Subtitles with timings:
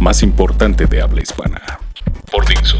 [0.00, 1.60] más importante de habla hispana.
[2.30, 2.78] Por Dixo.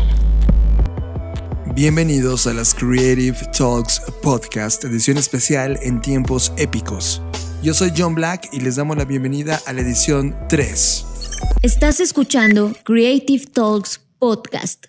[1.75, 7.23] Bienvenidos a las Creative Talks Podcast, edición especial en tiempos épicos.
[7.63, 11.05] Yo soy John Black y les damos la bienvenida a la edición 3.
[11.63, 14.87] Estás escuchando Creative Talks Podcast.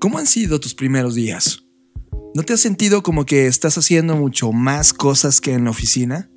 [0.00, 1.62] ¿Cómo han sido tus primeros días?
[2.34, 6.30] ¿No te has sentido como que estás haciendo mucho más cosas que en la oficina?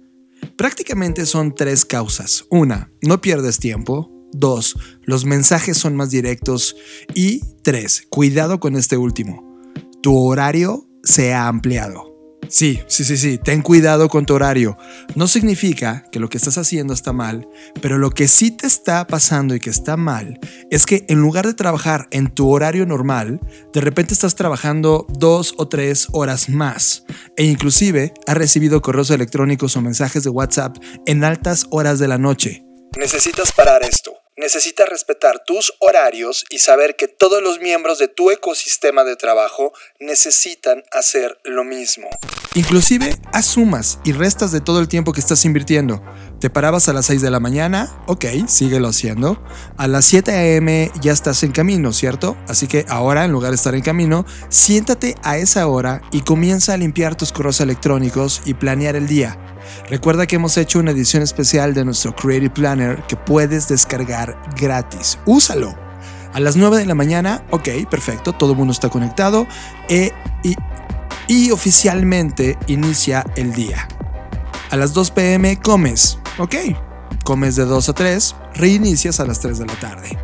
[0.57, 2.45] Prácticamente son tres causas.
[2.49, 4.18] Una, no pierdes tiempo.
[4.31, 6.75] Dos, los mensajes son más directos.
[7.13, 9.59] Y tres, cuidado con este último.
[10.01, 12.09] Tu horario se ha ampliado.
[12.49, 14.75] Sí, sí, sí, sí, ten cuidado con tu horario.
[15.15, 17.47] No significa que lo que estás haciendo está mal,
[17.79, 20.39] pero lo que sí te está pasando y que está mal
[20.71, 23.39] es que en lugar de trabajar en tu horario normal,
[23.71, 27.05] de repente estás trabajando dos o tres horas más
[27.37, 32.17] e inclusive has recibido correos electrónicos o mensajes de WhatsApp en altas horas de la
[32.17, 32.68] noche.
[32.99, 34.21] Necesitas parar esto.
[34.35, 39.71] Necesitas respetar tus horarios y saber que todos los miembros de tu ecosistema de trabajo
[39.99, 42.09] necesitan hacer lo mismo.
[42.59, 46.03] Inclusive, asumas y restas de todo el tiempo que estás invirtiendo.
[46.41, 49.41] Te parabas a las 6 de la mañana, ok, síguelo haciendo.
[49.77, 50.91] A las 7 a.m.
[50.99, 52.35] ya estás en camino, ¿cierto?
[52.49, 56.73] Así que ahora, en lugar de estar en camino, siéntate a esa hora y comienza
[56.73, 59.39] a limpiar tus correos electrónicos y planear el día.
[59.89, 65.17] Recuerda que hemos hecho una edición especial de nuestro Creative Planner que puedes descargar gratis.
[65.25, 65.77] Úsalo.
[66.33, 69.47] A las 9 de la mañana, ok, perfecto, todo el mundo está conectado
[69.87, 70.11] e,
[70.43, 70.55] y,
[71.29, 73.87] y oficialmente inicia el día.
[74.71, 76.55] A las 2 pm comes, ok,
[77.23, 80.17] comes de 2 a 3, reinicias a las 3 de la tarde.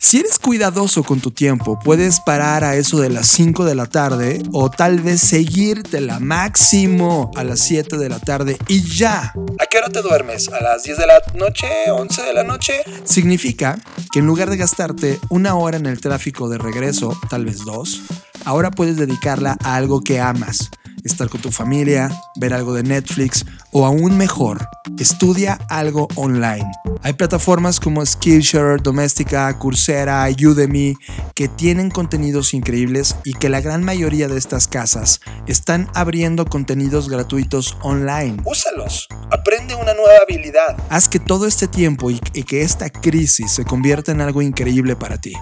[0.00, 3.86] Si eres cuidadoso con tu tiempo, puedes parar a eso de las 5 de la
[3.86, 9.32] tarde o tal vez seguirte la máximo a las 7 de la tarde y ya.
[9.58, 10.48] ¿A qué hora te duermes?
[10.50, 11.66] ¿A las 10 de la noche?
[11.88, 12.74] ¿11 de la noche?
[13.04, 13.78] Significa
[14.12, 18.02] que en lugar de gastarte una hora en el tráfico de regreso, tal vez dos,
[18.44, 20.70] ahora puedes dedicarla a algo que amas
[21.04, 24.68] estar con tu familia, ver algo de Netflix o aún mejor,
[24.98, 26.70] estudia algo online.
[27.02, 30.96] Hay plataformas como Skillshare, Doméstica, Coursera, Udemy
[31.34, 37.08] que tienen contenidos increíbles y que la gran mayoría de estas casas están abriendo contenidos
[37.08, 38.42] gratuitos online.
[38.44, 40.76] Úsalos, aprende una nueva habilidad.
[40.88, 44.96] Haz que todo este tiempo y, y que esta crisis se convierta en algo increíble
[44.96, 45.34] para ti.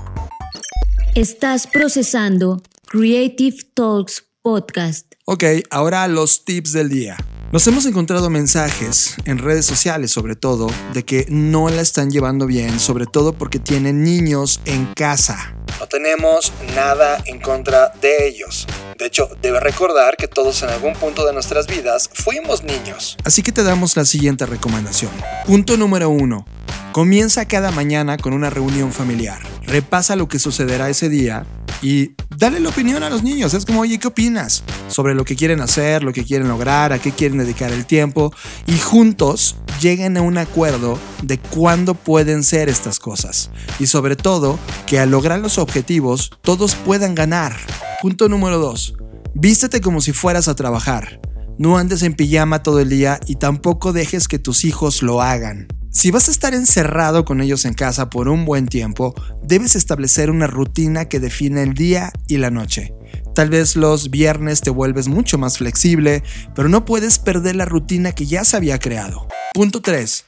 [1.14, 5.14] Estás procesando Creative Talks Podcast.
[5.24, 7.16] Ok, ahora los tips del día.
[7.50, 12.46] Nos hemos encontrado mensajes en redes sociales sobre todo de que no la están llevando
[12.46, 15.56] bien, sobre todo porque tienen niños en casa.
[15.80, 18.68] No tenemos nada en contra de ellos.
[18.96, 23.16] De hecho, debe recordar que todos en algún punto de nuestras vidas fuimos niños.
[23.24, 25.10] Así que te damos la siguiente recomendación.
[25.44, 26.46] Punto número uno.
[26.92, 29.40] Comienza cada mañana con una reunión familiar.
[29.64, 31.44] Repasa lo que sucederá ese día
[31.82, 33.54] y dale la opinión a los niños.
[33.54, 34.62] Es como, oye, ¿qué opinas?
[34.88, 38.32] Sobre lo que quieren hacer, lo que quieren lograr, a qué quieren dedicar el tiempo.
[38.66, 43.50] Y juntos lleguen a un acuerdo de cuándo pueden ser estas cosas.
[43.78, 47.56] Y sobre todo, que al lograr los objetivos, todos puedan ganar.
[48.00, 48.94] Punto número 2.
[49.34, 51.20] Vístete como si fueras a trabajar.
[51.58, 55.68] No andes en pijama todo el día y tampoco dejes que tus hijos lo hagan.
[55.96, 60.30] Si vas a estar encerrado con ellos en casa por un buen tiempo, debes establecer
[60.30, 62.92] una rutina que define el día y la noche.
[63.34, 66.22] Tal vez los viernes te vuelves mucho más flexible,
[66.54, 69.26] pero no puedes perder la rutina que ya se había creado.
[69.54, 70.26] Punto 3.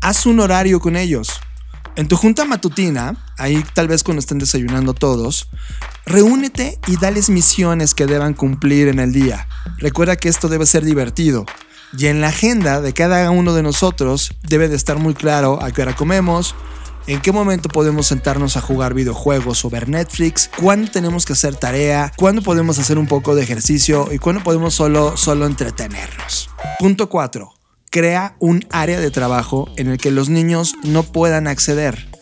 [0.00, 1.28] Haz un horario con ellos.
[1.94, 5.48] En tu junta matutina, ahí tal vez cuando estén desayunando todos,
[6.06, 9.46] reúnete y dales misiones que deban cumplir en el día.
[9.78, 11.46] Recuerda que esto debe ser divertido.
[11.96, 15.70] Y en la agenda de cada uno de nosotros debe de estar muy claro a
[15.70, 16.54] qué hora comemos,
[17.06, 21.54] en qué momento podemos sentarnos a jugar videojuegos o ver Netflix, cuándo tenemos que hacer
[21.54, 26.50] tarea, cuándo podemos hacer un poco de ejercicio y cuándo podemos solo, solo entretenernos.
[26.78, 27.52] Punto 4.
[27.90, 32.13] Crea un área de trabajo en el que los niños no puedan acceder.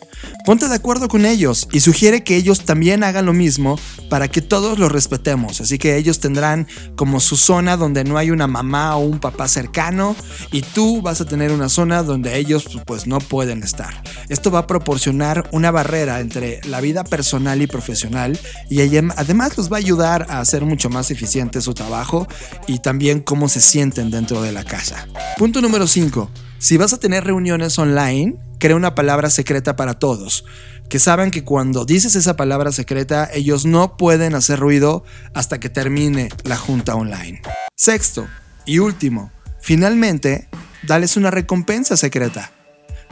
[0.45, 3.79] Ponte de acuerdo con ellos y sugiere que ellos también hagan lo mismo
[4.11, 5.61] para que todos los respetemos.
[5.61, 6.67] Así que ellos tendrán
[6.97, 10.17] como su zona donde no hay una mamá o un papá cercano
[10.51, 14.03] y tú vas a tener una zona donde ellos pues no pueden estar.
[14.29, 19.71] Esto va a proporcionar una barrera entre la vida personal y profesional y además los
[19.71, 22.27] va a ayudar a hacer mucho más eficiente su trabajo
[22.67, 25.07] y también cómo se sienten dentro de la casa.
[25.39, 26.31] Punto número 5.
[26.63, 30.45] Si vas a tener reuniones online, crea una palabra secreta para todos.
[30.89, 35.03] Que saben que cuando dices esa palabra secreta, ellos no pueden hacer ruido
[35.35, 37.43] hasta que termine la junta online.
[37.77, 38.29] Sexto
[38.65, 40.49] y último, finalmente,
[40.87, 42.53] dales una recompensa secreta.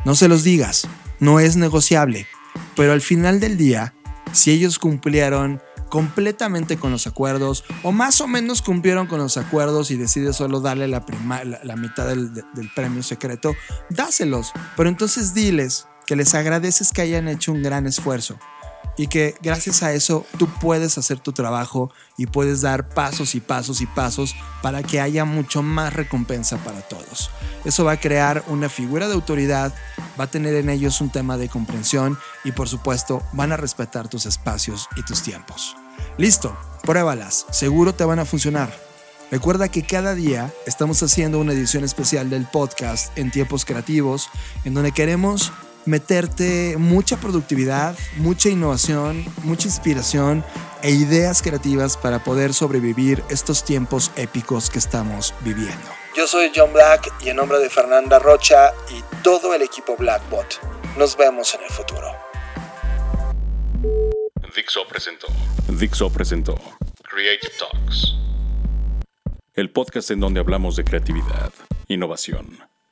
[0.04, 0.86] No se los digas,
[1.18, 2.28] no es negociable,
[2.76, 3.94] pero al final del día,
[4.30, 9.90] si ellos cumplieron completamente con los acuerdos o más o menos cumplieron con los acuerdos
[9.90, 11.04] y decides solo darle la,
[11.76, 13.54] mitad del premio secreto,
[13.90, 14.52] dáselos.
[14.76, 18.38] Pero entonces diles que les agradeces que hayan hecho un gran esfuerzo
[18.96, 23.40] y que gracias a eso tú puedes hacer tu trabajo y puedes dar pasos y
[23.40, 27.30] pasos y pasos para que haya mucho más recompensa para todos.
[27.64, 29.74] Eso va a crear una figura de autoridad,
[30.18, 34.08] va a tener en ellos un tema de comprensión y por supuesto van a respetar
[34.08, 35.76] tus espacios y tus tiempos.
[36.18, 38.70] Listo, pruébalas, seguro te van a funcionar.
[39.30, 44.28] Recuerda que cada día estamos haciendo una edición especial del podcast en tiempos creativos
[44.64, 45.52] en donde queremos
[45.86, 50.44] meterte mucha productividad, mucha innovación, mucha inspiración
[50.82, 55.88] e ideas creativas para poder sobrevivir estos tiempos épicos que estamos viviendo.
[56.16, 60.60] Yo soy John Black y en nombre de Fernanda Rocha y todo el equipo Blackbot,
[60.98, 62.10] nos vemos en el futuro.
[64.54, 65.28] Dixo presentó.
[65.68, 66.56] Dixo presentó
[67.02, 68.16] Creative Talks.
[69.54, 71.52] El podcast en donde hablamos de creatividad,
[71.88, 72.69] innovación